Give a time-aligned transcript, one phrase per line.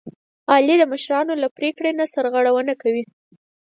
[0.53, 3.03] علي د مشرانو له پرېکړې نه سرغړونه کوي.